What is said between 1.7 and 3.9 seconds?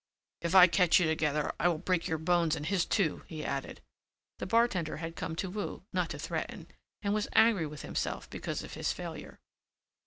break your bones and his too," he added.